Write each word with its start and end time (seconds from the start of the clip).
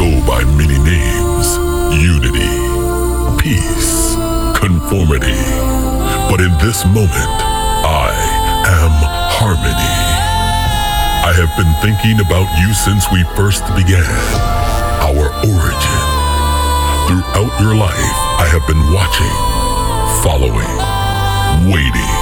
go 0.00 0.08
by 0.24 0.40
many 0.56 0.80
names 0.80 1.46
unity, 1.92 2.48
peace, 3.36 4.16
conformity. 4.56 5.36
But 6.32 6.40
in 6.40 6.52
this 6.56 6.88
moment, 6.88 7.36
I 7.84 8.08
am 8.80 8.94
harmony. 9.36 9.92
I 11.28 11.36
have 11.36 11.52
been 11.60 11.68
thinking 11.84 12.24
about 12.24 12.48
you 12.64 12.72
since 12.72 13.12
we 13.12 13.20
first 13.36 13.60
began, 13.76 14.08
our 15.04 15.28
origin. 15.44 16.02
Throughout 17.04 17.52
your 17.60 17.76
life, 17.76 18.16
I 18.40 18.48
have 18.48 18.64
been 18.64 18.80
watching, 18.96 19.36
following, 20.24 20.72
waiting. 21.68 22.14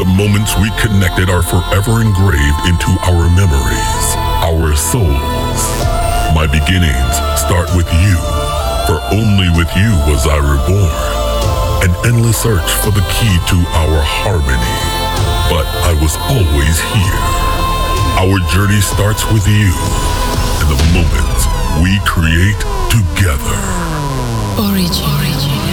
The 0.00 0.08
moments 0.08 0.56
we 0.56 0.72
connected 0.80 1.28
are 1.28 1.42
forever 1.42 2.00
engraved 2.00 2.62
into 2.64 2.96
our 3.12 3.28
memories, 3.36 4.06
our 4.40 4.72
souls. 4.74 6.05
My 6.36 6.46
beginnings 6.46 7.16
start 7.40 7.72
with 7.74 7.88
you, 8.04 8.16
for 8.84 9.00
only 9.08 9.48
with 9.56 9.72
you 9.72 9.88
was 10.04 10.28
I 10.28 10.36
reborn. 10.36 10.92
An 11.80 11.96
endless 12.04 12.36
search 12.36 12.70
for 12.84 12.90
the 12.90 13.00
key 13.16 13.40
to 13.48 13.56
our 13.72 14.04
harmony, 14.04 14.76
but 15.48 15.64
I 15.88 15.96
was 15.96 16.12
always 16.28 16.76
here. 16.92 17.24
Our 18.20 18.36
journey 18.52 18.82
starts 18.82 19.24
with 19.32 19.48
you 19.48 19.72
and 20.60 20.68
the 20.68 20.80
moments 20.92 21.48
we 21.80 21.96
create 22.04 22.60
together. 22.92 23.56
Origin. 24.60 25.65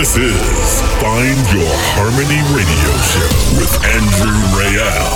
This 0.00 0.16
is 0.16 0.80
Find 0.96 1.36
Your 1.52 1.76
Harmony 1.92 2.40
Radio 2.56 2.92
Show 3.12 3.30
with 3.60 3.72
Andrew 3.84 4.32
Rayel. 4.56 5.12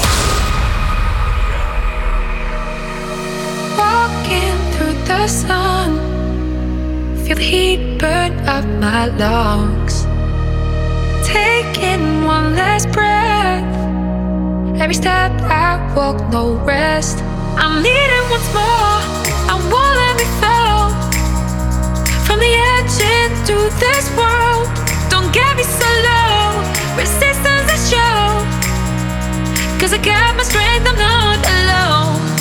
Walking 3.81 4.57
through 4.73 4.93
the 5.09 5.27
sun, 5.27 5.97
feel 7.25 7.37
the 7.37 7.43
heat 7.43 7.99
burn 7.99 8.33
up 8.41 8.67
my 8.79 9.07
lungs. 9.07 10.05
Taking 11.27 12.27
one 12.27 12.55
last 12.55 12.93
breath, 12.93 13.65
every 14.79 14.95
step 14.95 15.33
I 15.41 15.81
walk, 15.97 16.31
no 16.31 16.57
rest. 16.57 17.21
I'm 17.57 17.83
needing 17.83 18.27
once 18.29 18.53
more, 18.53 19.01
I 19.49 19.55
won't 19.73 19.97
let 20.03 20.15
me 20.21 20.27
fall 20.43 20.91
from 22.27 22.39
the 22.39 22.53
edge 22.53 23.01
into 23.01 23.57
this 23.81 24.15
world. 24.15 24.44
Get 25.35 25.57
me 25.57 25.65
so 25.65 25.89
low, 26.09 26.63
resistance 26.97 27.69
is 27.75 27.91
show. 27.91 28.23
Cause 29.81 29.93
I 29.93 29.99
got 29.99 30.37
my 30.37 30.45
strength, 30.45 30.87
I'm 30.87 30.97
not 30.97 31.43
alone. 31.59 32.34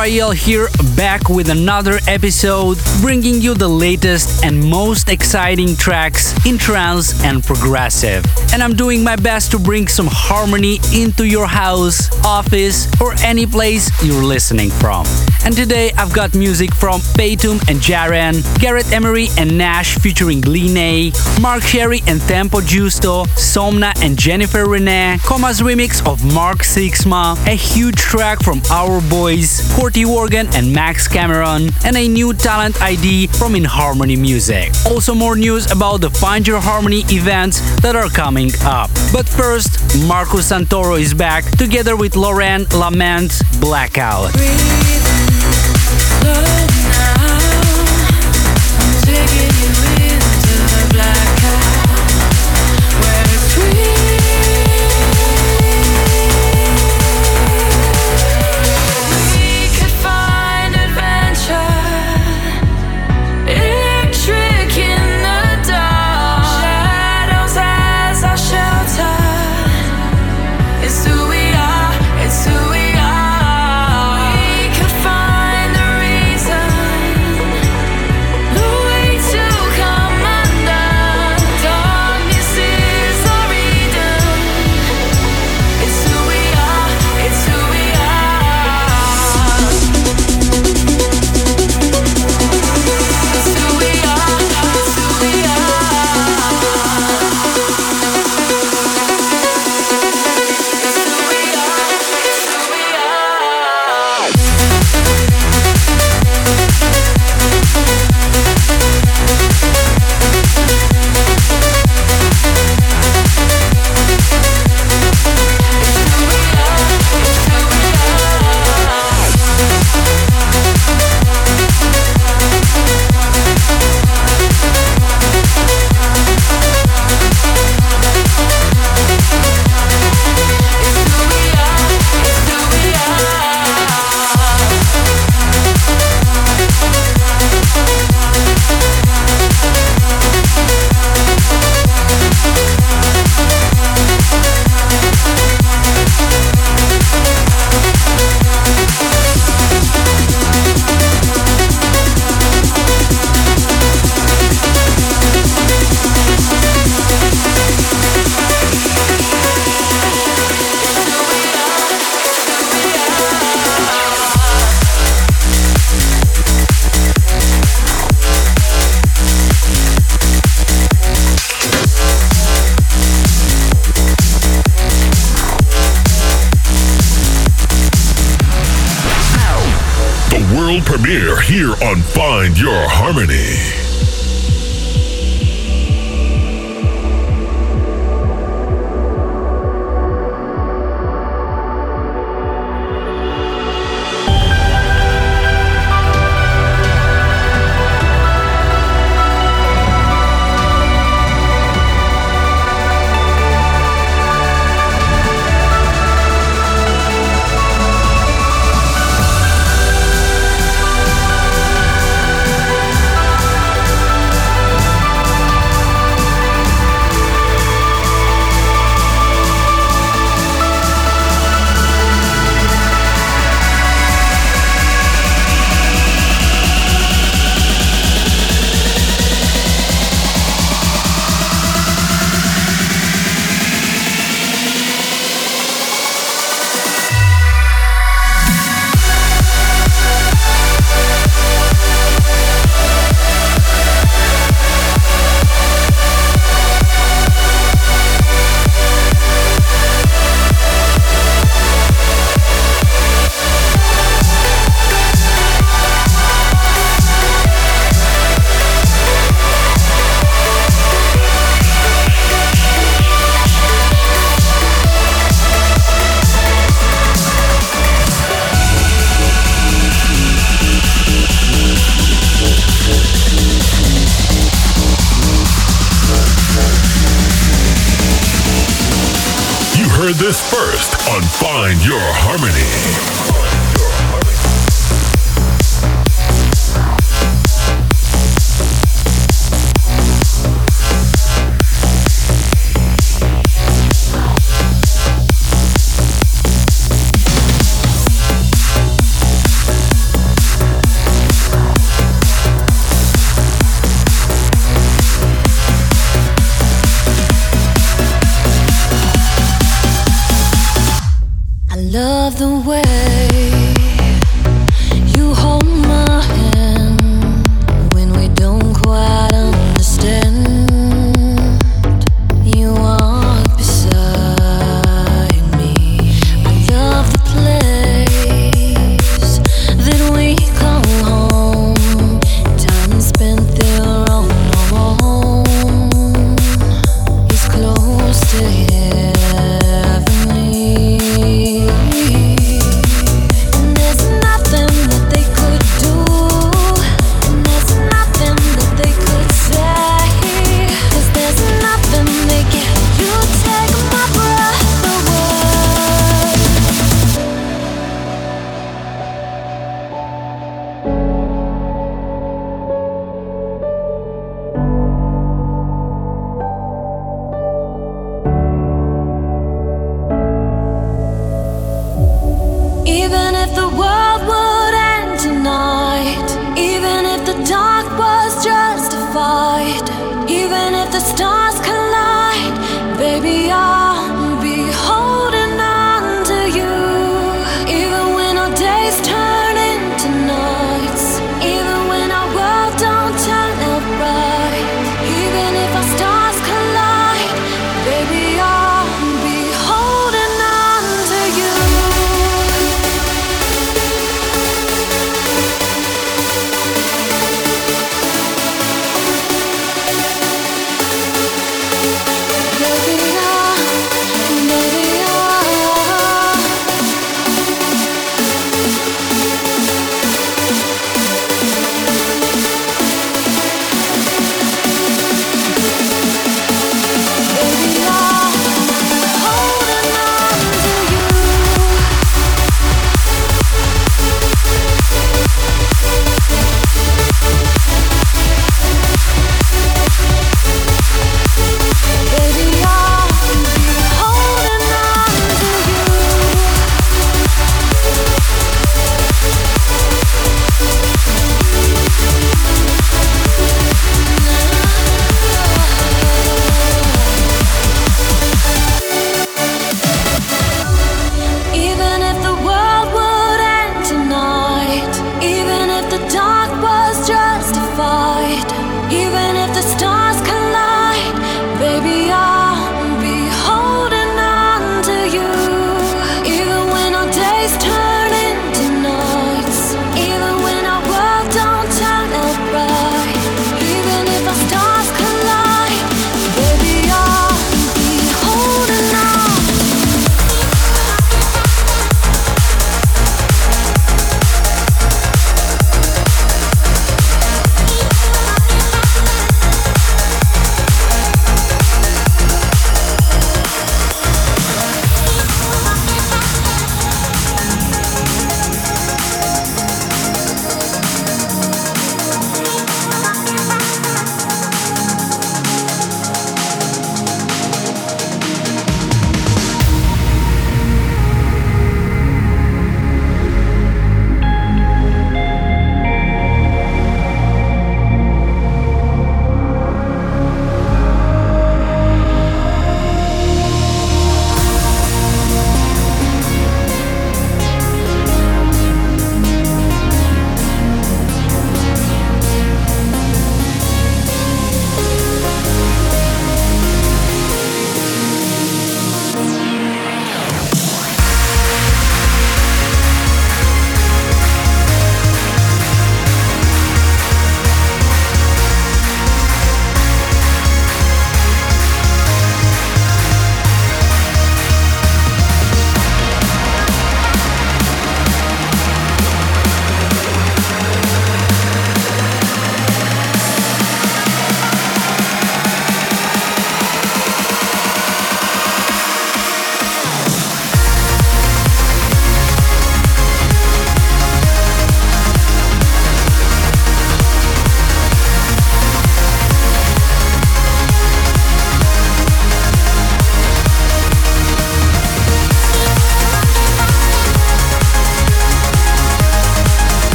Rayel 0.00 0.34
here, 0.34 0.66
back 0.96 1.28
with 1.28 1.50
another 1.50 1.98
episode, 2.08 2.78
bringing 3.02 3.34
you 3.42 3.52
the 3.52 3.68
latest 3.68 4.42
and 4.42 4.64
most 4.64 5.10
exciting 5.10 5.76
tracks 5.76 6.32
in 6.46 6.56
trance 6.56 7.22
and 7.22 7.44
progressive. 7.44 8.24
And 8.54 8.62
I'm 8.62 8.74
doing 8.74 9.04
my 9.04 9.16
best 9.16 9.50
to 9.50 9.58
bring 9.58 9.88
some 9.88 10.08
harmony 10.10 10.78
into 10.94 11.24
your 11.24 11.46
house, 11.46 12.08
office, 12.24 12.88
or 12.98 13.12
any 13.22 13.44
place 13.44 13.90
you're 14.02 14.24
listening 14.24 14.70
from. 14.70 15.04
And 15.44 15.54
today 15.54 15.90
I've 15.98 16.14
got 16.14 16.34
music 16.34 16.74
from 16.74 17.00
Fatum 17.00 17.60
and 17.68 17.78
Jaren, 17.78 18.42
Garrett 18.58 18.90
Emery 18.92 19.28
and 19.36 19.58
Nash 19.58 19.98
featuring 19.98 20.40
Lee 20.42 21.12
Mark 21.40 21.62
Sherry 21.62 22.00
and 22.06 22.20
Tempo 22.22 22.60
Giusto, 22.60 23.26
Somna 23.36 23.92
and 24.02 24.18
Jennifer 24.18 24.66
Renee, 24.66 25.16
KhoMha's 25.20 25.60
remix 25.60 26.06
of 26.06 26.24
Mark 26.34 26.58
Sixma, 26.58 27.36
a 27.46 27.50
huge 27.50 27.96
track 27.96 28.42
from 28.42 28.62
Our 28.70 29.00
Boys, 29.08 29.60
Corty 29.90 30.06
Morgan 30.06 30.46
and 30.54 30.72
Max 30.72 31.08
Cameron, 31.08 31.70
and 31.84 31.96
a 31.96 32.06
new 32.06 32.32
talent 32.32 32.80
ID 32.80 33.26
from 33.26 33.54
inHarmony 33.54 34.16
Music. 34.16 34.70
Also 34.86 35.14
more 35.14 35.34
news 35.34 35.68
about 35.72 36.00
the 36.00 36.08
Find 36.08 36.46
Your 36.46 36.60
Harmony 36.60 37.02
events 37.10 37.58
that 37.80 37.96
are 37.96 38.08
coming 38.08 38.52
up. 38.62 38.88
But 39.12 39.28
first, 39.28 39.80
Marco 40.06 40.38
Santoro 40.38 41.00
is 41.00 41.12
back 41.12 41.44
together 41.58 41.96
with 41.96 42.14
Lauren 42.14 42.66
Lament 42.72 43.32
Blackout. 43.60 44.30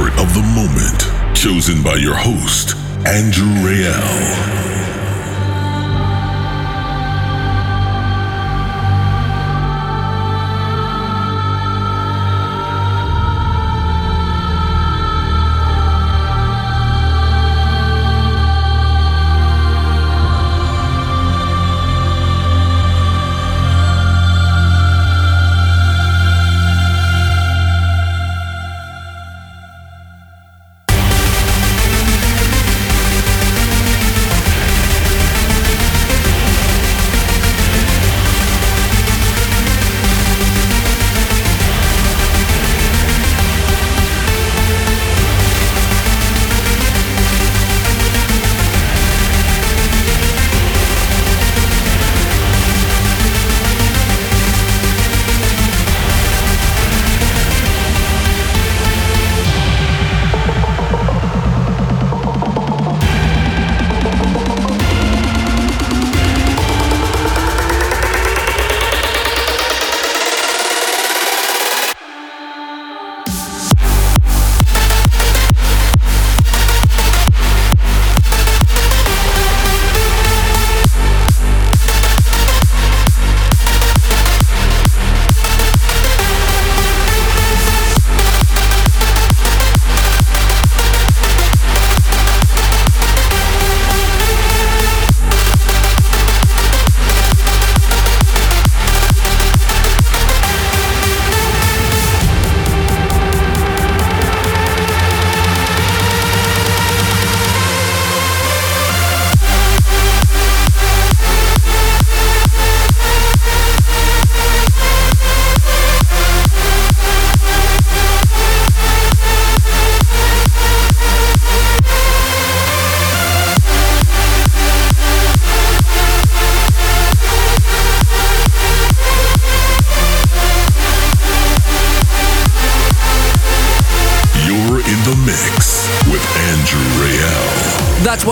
Favorite 0.00 0.18
of 0.20 0.32
the 0.34 0.42
moment, 0.54 1.36
chosen 1.36 1.82
by 1.82 1.96
your 1.96 2.14
host, 2.14 2.74
Andrew 3.06 3.52
Rayel. 3.62 4.69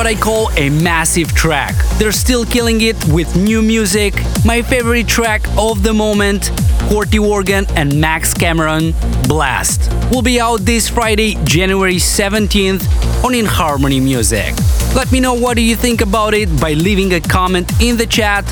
I 0.09 0.15
call 0.15 0.51
a 0.53 0.71
massive 0.71 1.35
track. 1.35 1.75
They're 1.99 2.13
still 2.13 2.47
killing 2.47 2.81
it 2.81 2.97
with 3.09 3.37
new 3.37 3.61
music. 3.61 4.15
My 4.43 4.63
favorite 4.63 5.07
track 5.07 5.43
of 5.59 5.83
the 5.83 5.93
moment, 5.93 6.51
Corti 6.89 7.19
Organ 7.19 7.67
and 7.77 8.01
Max 8.01 8.33
Cameron, 8.33 8.95
Blast, 9.29 9.93
will 10.11 10.23
be 10.23 10.41
out 10.41 10.61
this 10.61 10.89
Friday, 10.89 11.37
January 11.45 11.97
17th 11.97 12.87
on 13.23 13.33
inHarmony 13.33 14.03
Music. 14.03 14.55
Let 14.95 15.13
me 15.13 15.21
know 15.21 15.35
what 15.35 15.59
do 15.59 15.63
you 15.63 15.77
think 15.77 16.01
about 16.01 16.33
it 16.33 16.49
by 16.59 16.73
leaving 16.73 17.13
a 17.13 17.21
comment 17.21 17.71
in 17.79 17.99
the 17.99 18.07
chat 18.07 18.47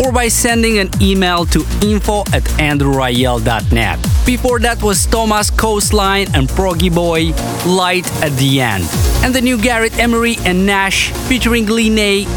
or 0.00 0.12
by 0.12 0.28
sending 0.28 0.78
an 0.78 0.90
email 1.00 1.44
to 1.46 1.64
info 1.82 2.20
at 2.32 2.42
andrewrayel.net. 2.58 3.98
Before 4.24 4.58
that 4.60 4.82
was 4.82 5.06
Thomas 5.06 5.50
Coastline 5.50 6.28
and 6.34 6.48
Proggy 6.48 6.92
Boy, 6.92 7.32
Light 7.66 8.10
at 8.22 8.32
the 8.38 8.60
End. 8.60 8.84
And 9.22 9.34
the 9.34 9.40
new 9.40 9.60
Garrett 9.60 9.98
Emery 9.98 10.36
and 10.44 10.64
Nash 10.64 11.10
featuring 11.28 11.66
Lee 11.66 11.90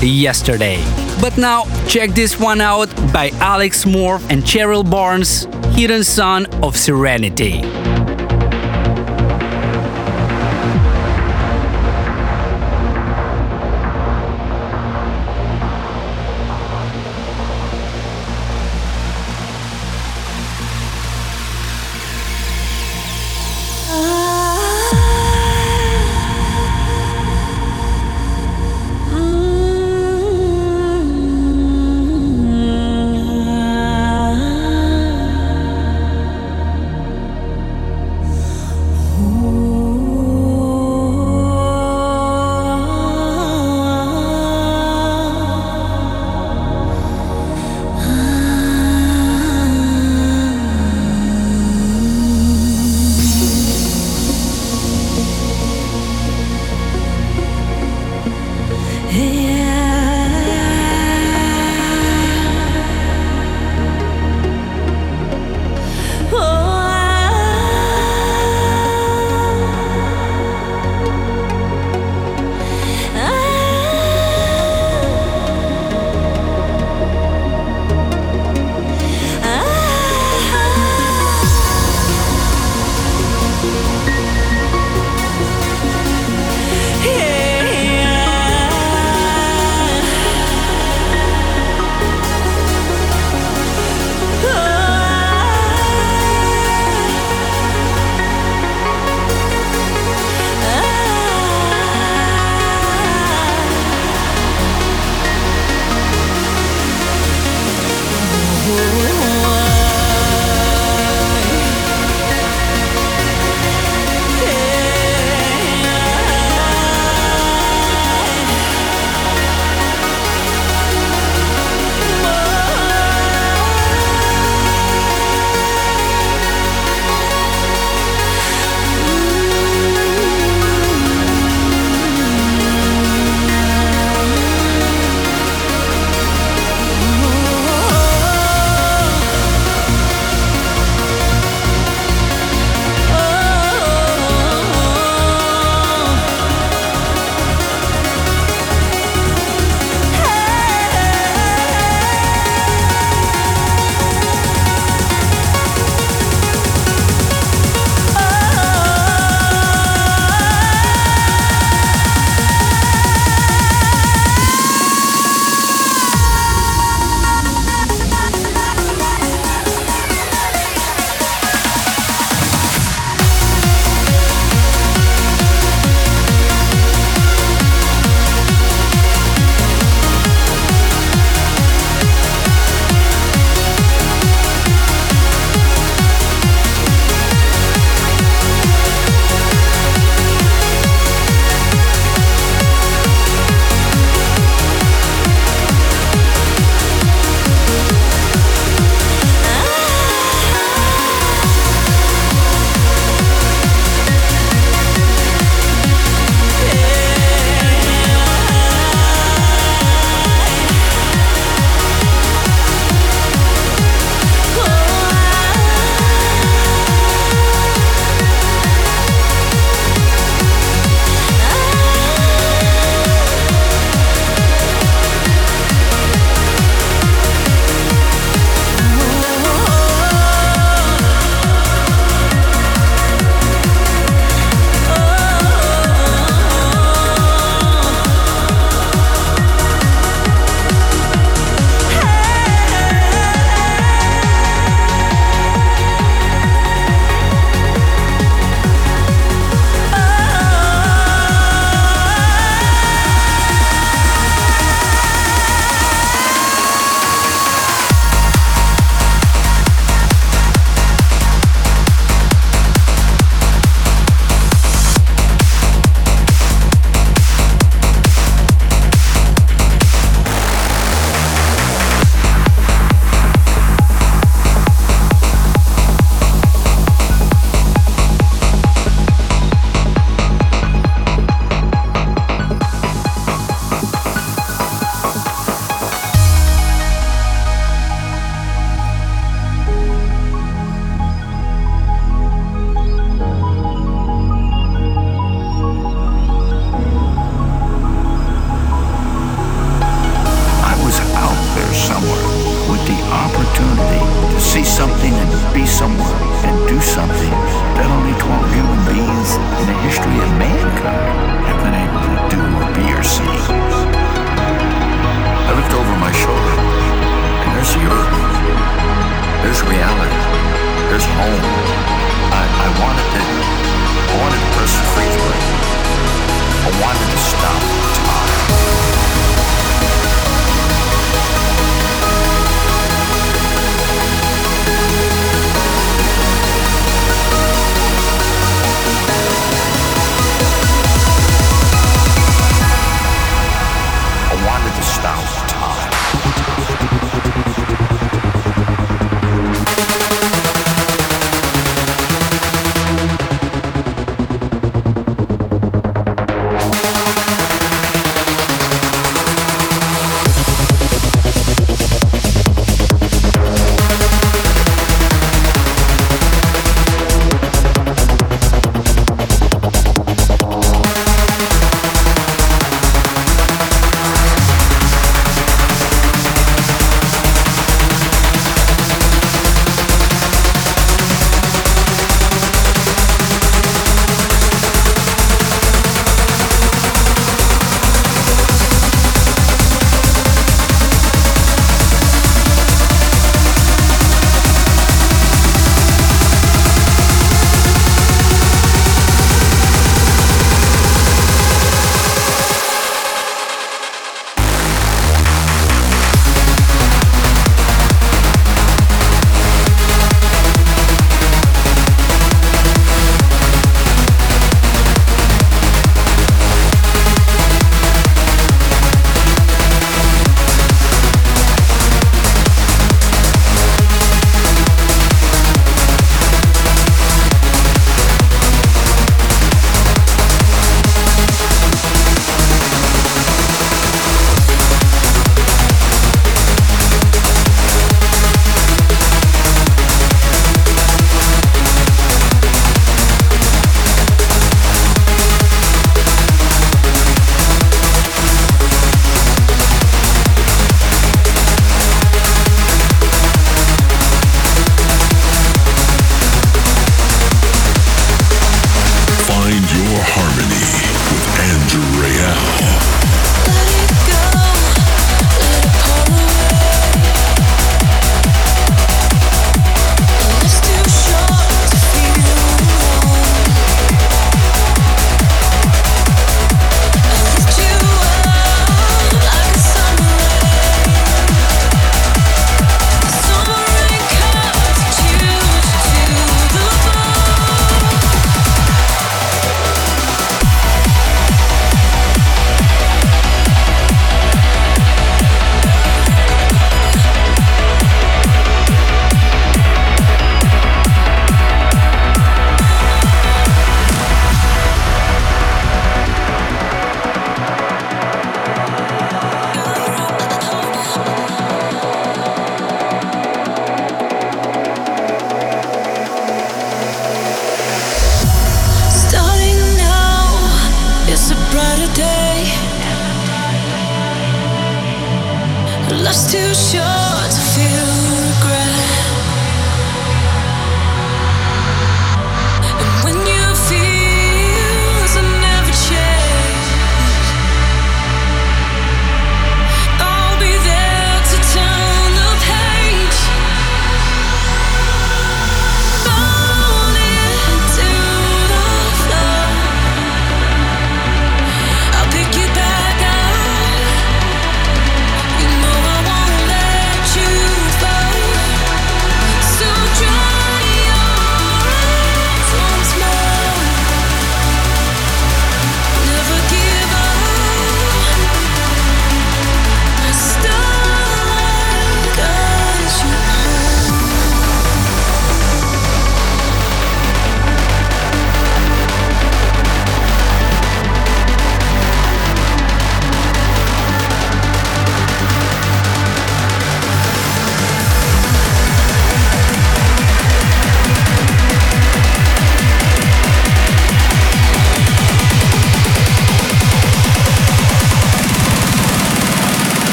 yesterday. 0.00 0.82
But 1.20 1.36
now, 1.36 1.64
check 1.86 2.10
this 2.10 2.40
one 2.40 2.60
out 2.60 2.88
by 3.12 3.30
Alex 3.40 3.84
Morph 3.84 4.24
and 4.30 4.42
Cheryl 4.42 4.88
Barnes, 4.88 5.44
Hidden 5.76 6.04
Son 6.04 6.46
of 6.62 6.76
Serenity. 6.76 7.60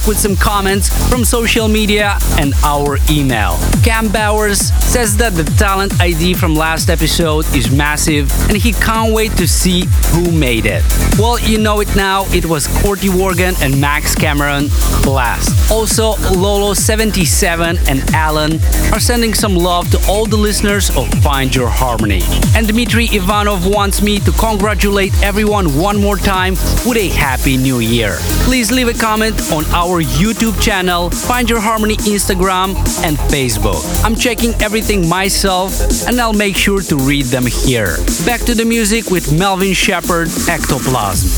Back 0.00 0.08
with 0.08 0.18
some 0.18 0.36
comments 0.36 0.88
from 1.08 1.24
social 1.24 1.68
media 1.68 2.18
and 2.38 2.54
our 2.64 2.98
email. 3.10 3.58
Cam 3.82 4.08
Bowers 4.12 4.58
says 4.92 5.16
that 5.16 5.32
the 5.32 5.44
talent 5.56 5.98
ID 6.00 6.34
from 6.34 6.54
last 6.54 6.90
episode 6.90 7.46
is 7.54 7.70
massive 7.70 8.30
and 8.48 8.56
he 8.56 8.72
can't 8.72 9.12
wait 9.14 9.32
to 9.38 9.46
see 9.46 9.84
who 10.08 10.30
made 10.30 10.66
it. 10.66 10.84
Well, 11.18 11.38
you 11.38 11.58
know 11.58 11.80
it 11.80 11.94
now, 11.96 12.26
it 12.32 12.44
was 12.44 12.66
Corti 12.82 13.08
Organ 13.08 13.54
and 13.62 13.80
Max 13.80 14.14
Cameron 14.14 14.68
Blast. 15.02 15.70
Also, 15.70 16.14
Lolo77 16.14 17.88
and 17.88 18.00
Alan 18.14 18.54
are 18.92 19.00
sending 19.00 19.32
some 19.32 19.54
love 19.54 19.90
to 19.92 19.98
all 20.08 20.26
the 20.26 20.36
listeners 20.36 20.94
of 20.96 21.08
Find 21.22 21.54
Your 21.54 21.68
Harmony. 21.68 22.22
And 22.54 22.66
Dmitry 22.66 23.06
Ivanov 23.12 23.66
wants 23.66 24.02
me 24.02 24.18
to 24.20 24.32
congratulate 24.32 25.12
everyone 25.22 25.78
one 25.78 26.00
more 26.00 26.16
time 26.16 26.54
with 26.86 26.96
a 26.96 27.08
happy 27.08 27.56
new 27.56 27.78
year. 27.78 28.16
Please 28.44 28.70
leave 28.70 28.88
a 28.88 28.94
comment 28.94 29.40
on 29.52 29.64
our 29.66 30.02
YouTube 30.02 30.60
channel, 30.60 31.10
Find 31.10 31.48
Your 31.48 31.60
Harmony 31.60 31.96
Instagram, 31.98 32.74
and 33.04 33.16
Facebook. 33.32 33.69
I'm 34.04 34.14
checking 34.14 34.54
everything 34.62 35.08
myself 35.08 35.80
and 36.06 36.20
I'll 36.20 36.32
make 36.32 36.56
sure 36.56 36.80
to 36.82 36.96
read 36.96 37.26
them 37.26 37.46
here. 37.46 37.96
Back 38.24 38.40
to 38.42 38.54
the 38.54 38.64
music 38.64 39.10
with 39.10 39.36
Melvin 39.36 39.72
Shepard, 39.72 40.28
Ectoplasm. 40.48 41.28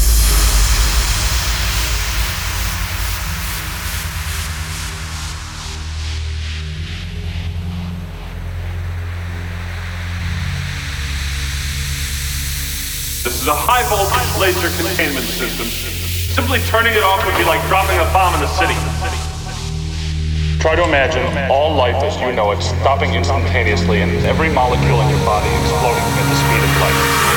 This 13.24 13.40
is 13.40 13.46
a 13.46 13.54
high 13.54 13.82
voltage 13.88 14.40
laser 14.40 14.70
containment 14.82 15.26
system. 15.26 15.66
Simply 15.66 16.60
turning 16.60 16.94
it 16.94 17.02
off 17.02 17.24
would 17.24 17.36
be 17.36 17.44
like 17.44 17.64
dropping 17.68 17.98
a 17.98 18.04
bomb 18.12 18.34
in 18.34 18.40
the 18.40 18.48
city. 18.48 18.91
Try 20.62 20.76
to 20.76 20.84
imagine 20.84 21.50
all 21.50 21.74
life 21.74 22.04
as 22.04 22.20
you 22.20 22.32
know 22.32 22.52
it 22.52 22.62
stopping 22.62 23.14
instantaneously 23.14 24.00
and 24.00 24.12
every 24.24 24.48
molecule 24.48 25.00
in 25.00 25.08
your 25.08 25.18
body 25.26 25.50
exploding 25.50 26.04
at 26.04 26.28
the 26.28 26.36
speed 26.36 26.62
of 26.62 26.80
light. 26.80 27.31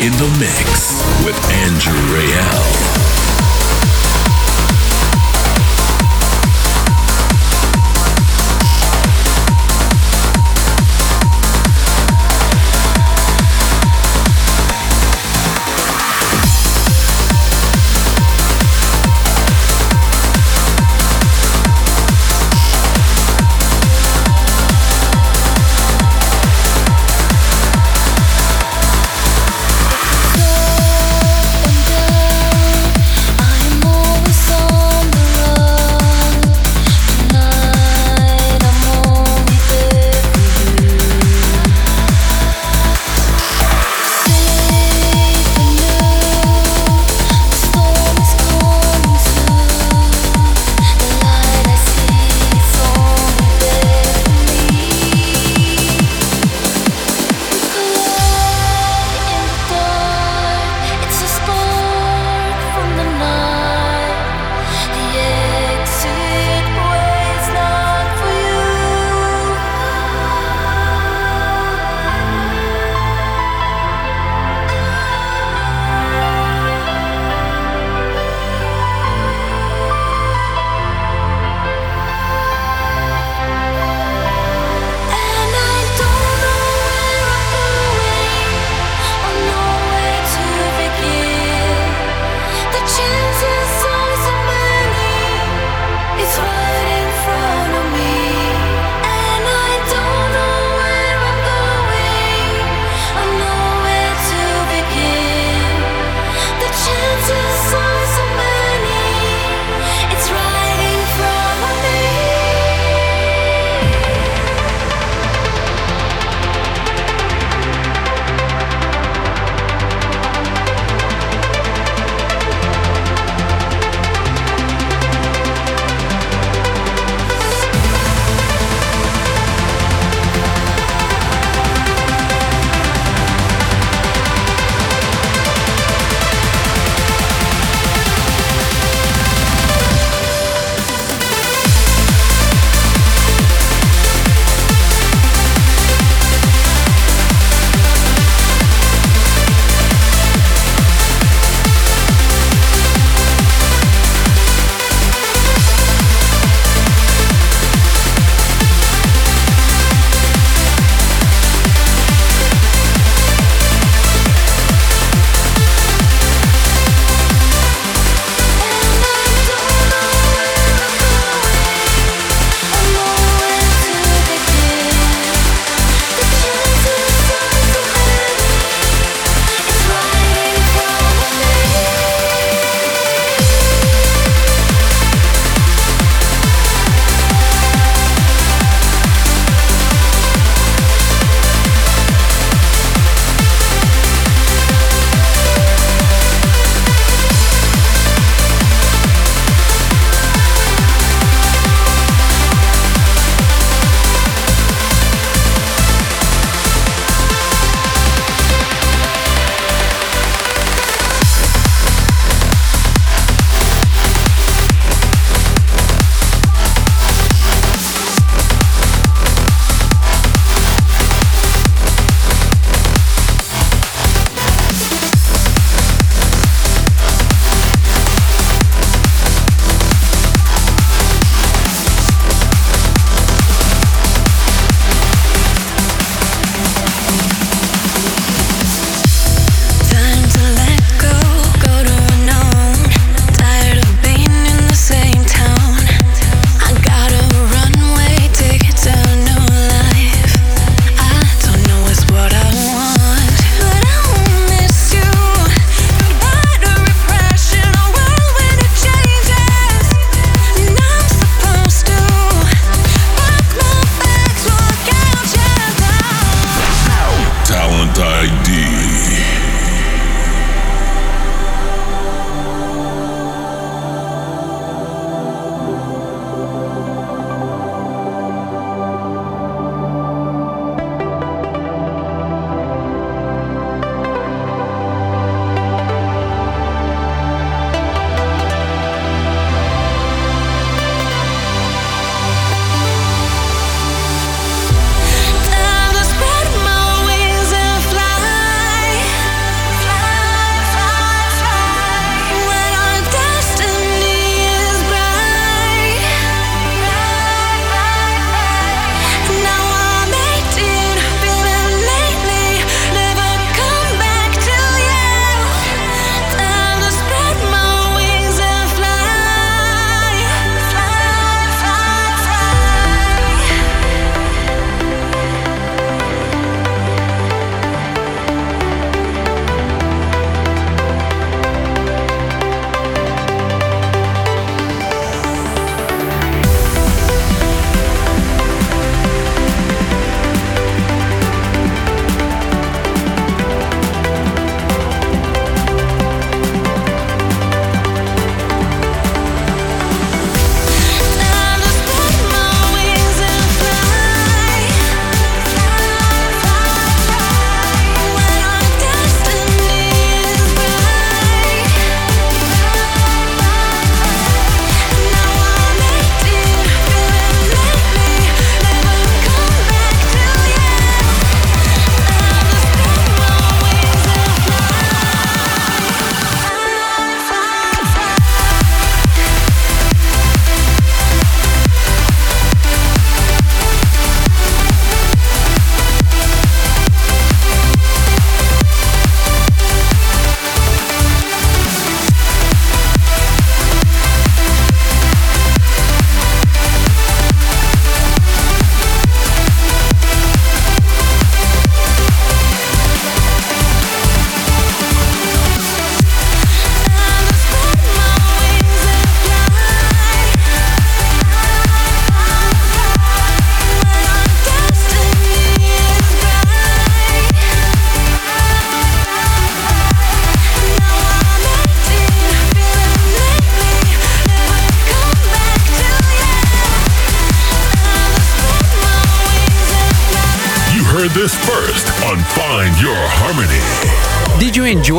in 0.00 0.12
the 0.12 0.28
mix 0.38 1.02
with 1.24 1.36
Andrew 1.50 1.92
Rayel. 2.14 3.07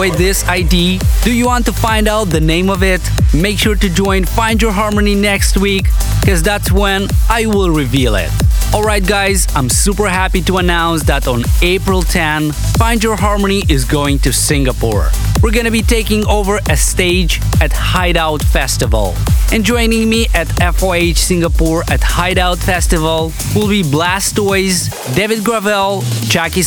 This 0.08 0.46
ID? 0.46 1.00
Do 1.24 1.34
you 1.34 1.46
want 1.46 1.66
to 1.66 1.74
find 1.74 2.08
out 2.08 2.30
the 2.30 2.40
name 2.40 2.70
of 2.70 2.84
it? 2.84 3.02
Make 3.34 3.60
sure 3.60 3.76
to 3.76 3.90
join 3.90 4.24
Find 4.24 4.62
Your 4.62 4.72
Harmony 4.72 5.14
next 5.14 5.58
week, 5.58 5.88
because 6.22 6.42
that's 6.42 6.72
when 6.72 7.08
I 7.30 7.46
will 7.46 7.70
reveal 7.70 8.16
it. 8.16 8.32
Alright, 8.74 9.06
guys, 9.06 9.46
I'm 9.56 9.70
super 9.70 10.08
happy 10.08 10.42
to 10.44 10.58
announce 10.58 11.04
that 11.04 11.28
on 11.28 11.44
April 11.62 12.02
10, 12.02 12.54
Find 12.78 13.04
Your 13.04 13.18
Harmony 13.18 13.64
is 13.68 13.84
going 13.84 14.20
to 14.20 14.32
Singapore. 14.32 15.10
We're 15.42 15.52
gonna 15.52 15.72
be 15.72 15.82
taking 15.82 16.28
over 16.28 16.60
a 16.70 16.76
stage 16.76 17.40
at 17.62 17.72
Hideout 17.72 18.44
Festival. 18.44 19.16
And 19.54 19.64
joining 19.64 20.10
me 20.10 20.28
at 20.34 20.50
FOH 20.60 21.16
Singapore 21.16 21.84
at 21.90 22.02
Hideout 22.02 22.58
Festival 22.58 23.32
will 23.56 23.70
be 23.70 23.82
Blastoyz, 23.82 24.90
David 25.16 25.40
Gravell, 25.40 26.04
Jackie 26.30 26.62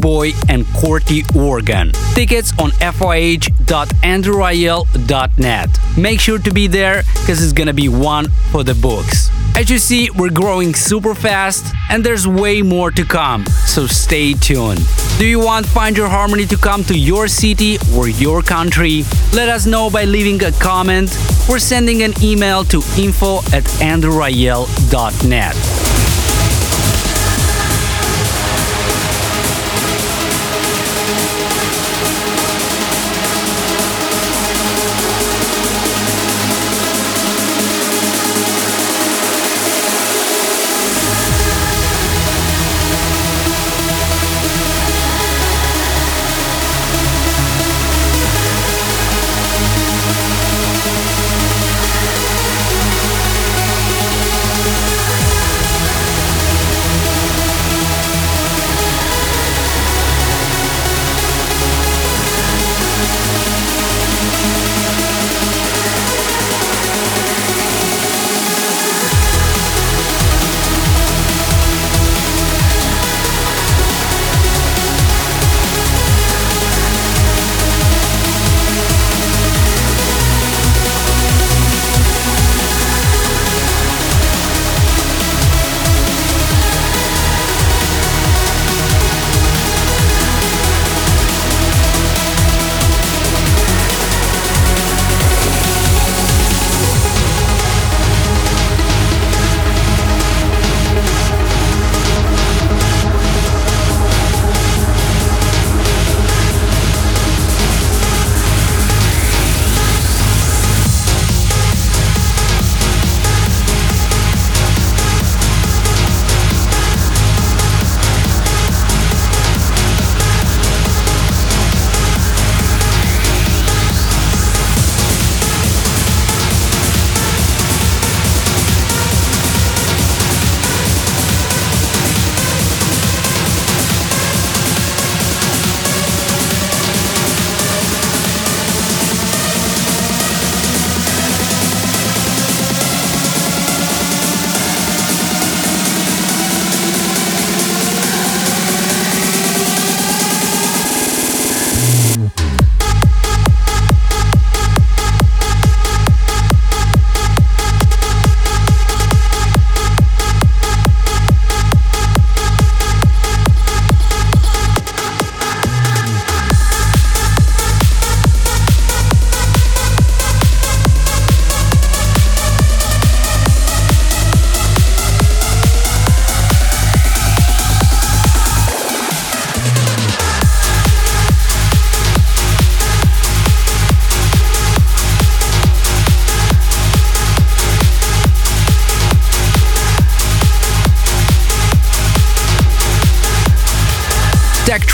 Boy, 0.00 0.32
and 0.48 0.66
Corti 0.74 1.24
Organ. 1.34 1.92
Tickets 2.14 2.52
on 2.58 2.72
foh.andrewrayel.net. 2.72 5.70
Make 5.96 6.20
sure 6.20 6.38
to 6.38 6.52
be 6.52 6.66
there 6.66 7.04
because 7.14 7.42
it's 7.42 7.54
gonna 7.54 7.72
be 7.72 7.88
one 7.88 8.28
for 8.52 8.62
the 8.62 8.74
books. 8.74 9.30
As 9.58 9.68
you 9.68 9.78
see, 9.78 10.08
we're 10.10 10.30
growing 10.30 10.72
super 10.72 11.16
fast 11.16 11.74
and 11.90 12.04
there's 12.04 12.28
way 12.28 12.62
more 12.62 12.92
to 12.92 13.04
come, 13.04 13.44
so 13.66 13.88
stay 13.88 14.34
tuned. 14.34 14.86
Do 15.18 15.26
you 15.26 15.40
want 15.40 15.66
Find 15.66 15.96
Your 15.96 16.08
Harmony 16.08 16.46
to 16.46 16.56
come 16.56 16.84
to 16.84 16.96
your 16.96 17.26
city 17.26 17.76
or 17.96 18.08
your 18.08 18.40
country? 18.40 19.02
Let 19.32 19.48
us 19.48 19.66
know 19.66 19.90
by 19.90 20.04
leaving 20.04 20.44
a 20.44 20.52
comment 20.52 21.10
or 21.50 21.58
sending 21.58 22.04
an 22.04 22.12
email 22.22 22.62
to 22.66 22.76
info 22.96 23.38
at 23.52 23.64
andrewrayel.net. 23.82 25.87